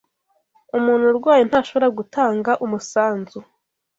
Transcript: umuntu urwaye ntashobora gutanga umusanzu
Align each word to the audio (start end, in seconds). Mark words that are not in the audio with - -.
umuntu 0.77 1.05
urwaye 1.11 1.43
ntashobora 1.49 1.87
gutanga 1.97 2.51
umusanzu 2.65 3.37